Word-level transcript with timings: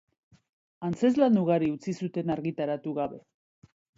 Antzezlan 0.87 1.37
ugari 1.41 1.69
utzi 1.75 1.95
zuen 2.01 2.33
argitaratu 2.37 2.97
gabe. 2.99 3.23